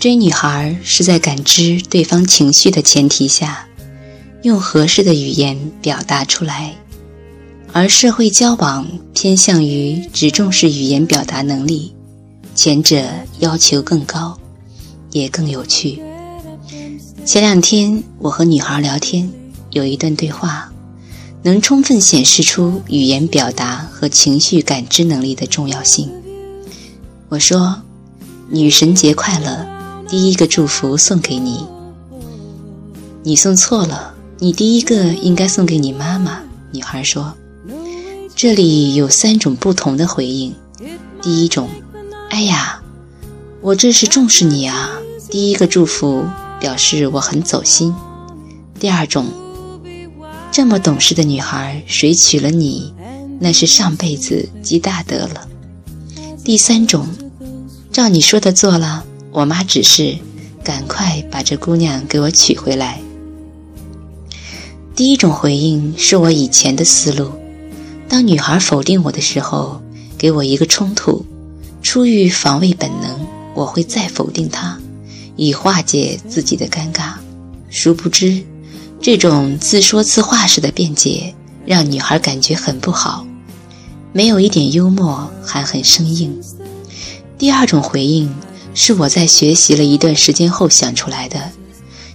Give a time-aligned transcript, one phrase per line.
[0.00, 3.68] 追女孩是在感知对方情绪的前提下，
[4.42, 6.70] 用合适的语言表达出来；
[7.74, 11.94] 而社会交往偏向于只重视语言表达能力，
[12.54, 13.04] 前者
[13.40, 14.38] 要求更高，
[15.10, 16.00] 也更有趣。
[17.26, 19.30] 前两天我和女孩聊天，
[19.72, 20.72] 有一段对话，
[21.42, 26.10] 能充分显示出语言表达和情绪感知能力的重要性。
[27.28, 27.82] 我说
[28.48, 29.78] ：“女神节快乐！
[30.10, 31.66] 第一个祝福送给你。”
[33.24, 36.42] 你送错了，你第一个应该送给你妈妈。
[36.72, 37.34] 女孩说
[38.36, 40.54] ：“这里有三种不同的回应。
[41.22, 41.68] 第一种，
[42.28, 42.82] 哎呀，
[43.62, 44.90] 我这是重视你啊！
[45.30, 46.24] 第一个祝福。”
[46.60, 47.94] 表示我很走心。
[48.78, 49.24] 第二种，
[50.52, 52.92] 这么懂事的女孩，谁娶了你，
[53.40, 55.48] 那是上辈子积大德了。
[56.44, 57.06] 第三种，
[57.90, 60.16] 照你说的做了，我妈只是，
[60.64, 63.00] 赶快把这姑娘给我娶回来。
[64.96, 67.30] 第一种回应是我以前的思路，
[68.08, 69.80] 当女孩否定我的时候，
[70.18, 71.24] 给我一个冲突，
[71.80, 73.18] 出于防卫本能，
[73.54, 74.78] 我会再否定她。
[75.36, 77.14] 以化解自己的尴尬，
[77.70, 78.42] 殊不知，
[79.00, 81.34] 这种自说自话式的辩解
[81.64, 83.24] 让女孩感觉很不好，
[84.12, 86.38] 没有一点幽默，还很生硬。
[87.38, 88.28] 第二种回应
[88.74, 91.50] 是我在学习了一段时间后想出来的：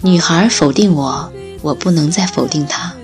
[0.00, 2.94] 女孩否定我，我不能再否定她，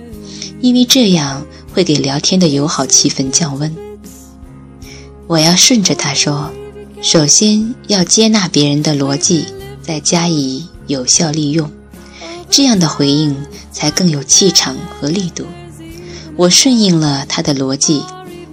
[0.60, 3.74] 因为这样会给聊天的友好气氛降温。
[5.26, 6.50] 我要顺着她说，
[7.02, 9.46] 首先要接纳别人的逻辑。
[9.80, 11.70] 再加以有效利用，
[12.50, 13.34] 这样的回应
[13.72, 15.46] 才更有气场和力度。
[16.36, 18.02] 我顺应了他的逻辑，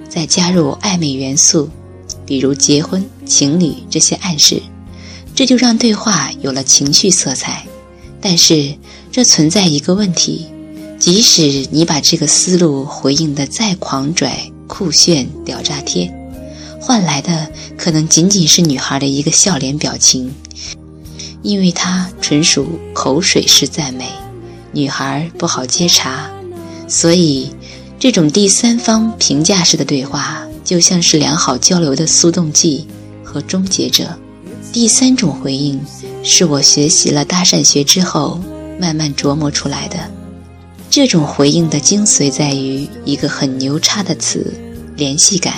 [0.08, 1.70] 再加入暧昧元素，
[2.26, 4.62] 比如结婚、情侣这些暗示，
[5.36, 7.68] 这就让对话有了情绪色彩。
[8.22, 8.74] 但是
[9.12, 10.48] 这存在一个问题：
[10.98, 16.12] 即使你把这个思路回应的再狂拽、酷炫、屌炸天，
[16.82, 20.34] 换来的可能仅仅是女孩的一个笑脸表情。
[21.44, 24.08] 因为它纯属口水式赞美，
[24.72, 26.28] 女孩不好接茬，
[26.88, 27.52] 所以
[28.00, 32.88] 这种第三方评价式的对话就像是良好交流的速动剂
[33.24, 34.18] 和终结者。
[34.76, 35.80] 第三种回应
[36.22, 38.38] 是我学习了搭讪学之后
[38.78, 40.12] 慢慢琢磨出来的。
[40.90, 44.54] 这种回应的精髓在于一个很牛叉的词——
[44.98, 45.54] 联系感。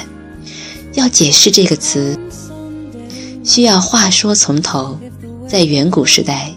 [0.93, 2.15] 要解释这个词，
[3.43, 4.95] 需要话说从头。
[5.47, 6.51] 在远古时代，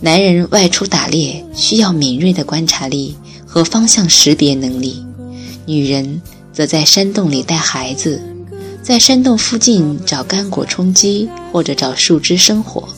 [0.00, 5.04] 男人外出打猎需要敏锐的观察力和方向识别能力，
[5.66, 6.22] 女人
[6.52, 8.22] 则在山洞里带孩子，
[8.86, 12.88] 在山洞附近找干果充饥或者找树枝生火，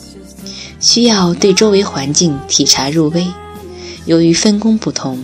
[0.79, 3.25] 需要对周围环境体察入微。
[4.05, 5.17] 由于分工不同，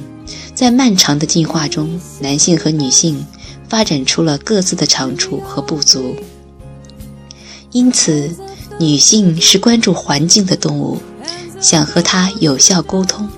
[0.55, 3.23] 在漫长的进化中，男性和女性
[3.69, 6.15] 发展出了各自的长处和不足，
[7.71, 8.35] 因此。
[8.77, 10.97] 女性是关注环境的动物，
[11.61, 13.29] 想和它有效沟通，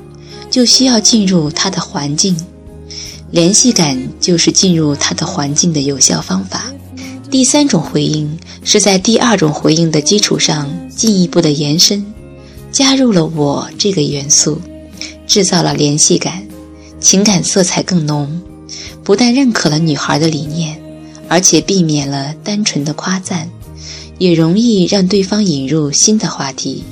[0.49, 2.35] 就需要进入它的环境。
[3.29, 6.63] 联系感就是进入它的环境的有效方法。
[7.29, 12.05] 第三种回应是在第二种回应的基础上进一步的延伸，
[12.71, 14.61] 加入了我这个元素，
[15.27, 16.47] 制造了联系感，
[16.99, 18.41] 情感色彩更浓。
[19.03, 20.81] 不但认可了女孩的理念，
[21.27, 23.49] 而且避免了单纯的夸赞。
[24.19, 26.83] 也容易让对方引入新的话题。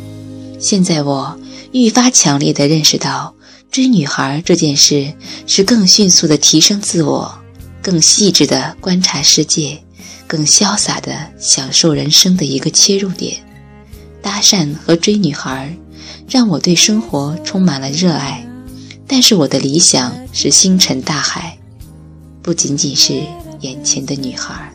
[0.60, 1.36] 现在我
[1.72, 3.34] 愈发强烈地认识到，
[3.72, 5.12] 追女孩这件事
[5.48, 7.34] 是更迅速地提升自我、
[7.82, 9.82] 更细致地观察世界、
[10.28, 13.38] 更潇洒地享受人生的一个切入点。
[14.22, 15.76] 搭讪和追女孩，
[16.30, 18.46] 让我对生活充满了热爱。
[19.08, 21.58] 但是我的理想是星辰大海，
[22.42, 23.22] 不仅仅是
[23.62, 24.75] 眼前的女孩。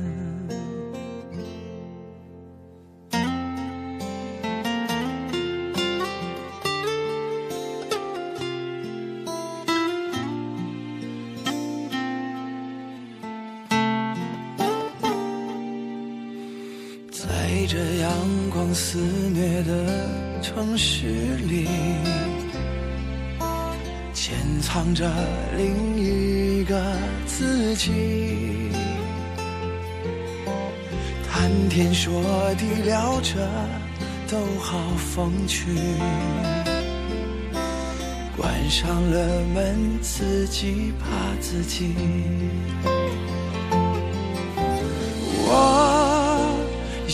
[17.71, 18.11] 这阳
[18.49, 18.97] 光肆
[19.33, 21.07] 虐的城市
[21.47, 21.69] 里，
[24.13, 25.09] 潜藏着
[25.55, 26.83] 另一个
[27.25, 28.73] 自己。
[31.31, 32.21] 谈天说
[32.55, 33.35] 地聊着
[34.29, 35.71] 都好风趣，
[38.35, 41.07] 关上了门自己怕
[41.39, 41.95] 自己。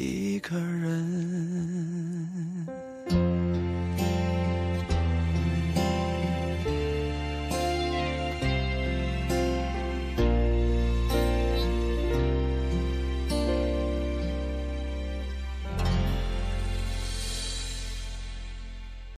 [0.00, 2.17] 一个人。